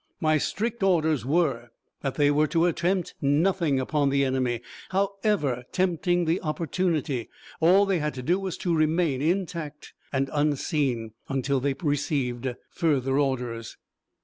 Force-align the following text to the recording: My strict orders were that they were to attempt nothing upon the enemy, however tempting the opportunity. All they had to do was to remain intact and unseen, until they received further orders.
My 0.19 0.39
strict 0.39 0.81
orders 0.81 1.27
were 1.27 1.69
that 2.01 2.15
they 2.15 2.31
were 2.31 2.47
to 2.47 2.65
attempt 2.65 3.13
nothing 3.21 3.79
upon 3.79 4.09
the 4.09 4.25
enemy, 4.25 4.61
however 4.89 5.63
tempting 5.71 6.25
the 6.25 6.41
opportunity. 6.41 7.29
All 7.59 7.85
they 7.85 7.99
had 7.99 8.15
to 8.15 8.23
do 8.23 8.39
was 8.39 8.57
to 8.65 8.73
remain 8.75 9.21
intact 9.21 9.93
and 10.11 10.27
unseen, 10.33 11.11
until 11.29 11.59
they 11.59 11.75
received 11.79 12.47
further 12.71 13.19
orders. 13.19 13.77